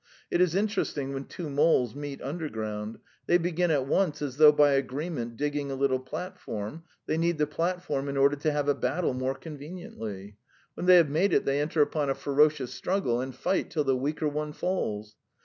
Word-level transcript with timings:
It 0.31 0.41
is 0.41 0.55
interesting 0.55 1.13
when 1.13 1.25
two 1.25 1.47
moles 1.47 1.93
meet 1.93 2.23
underground; 2.23 2.97
they 3.27 3.37
begin 3.37 3.69
at 3.69 3.85
once 3.85 4.19
as 4.23 4.37
though 4.37 4.51
by 4.51 4.71
agreement 4.71 5.37
digging 5.37 5.69
a 5.69 5.75
little 5.75 5.99
platform; 5.99 6.85
they 7.05 7.19
need 7.19 7.37
the 7.37 7.45
platform 7.45 8.09
in 8.09 8.17
order 8.17 8.35
to 8.35 8.51
have 8.51 8.67
a 8.67 8.73
battle 8.73 9.13
more 9.13 9.35
conveniently. 9.35 10.37
When 10.73 10.87
they 10.87 10.95
have 10.95 11.09
made 11.11 11.33
it 11.33 11.45
they 11.45 11.61
enter 11.61 11.83
upon 11.83 12.09
a 12.09 12.15
ferocious 12.15 12.73
struggle 12.73 13.21
and 13.21 13.35
fight 13.35 13.69
till 13.69 13.83
the 13.83 13.95
weaker 13.95 14.27
one 14.27 14.53
falls. 14.53 15.17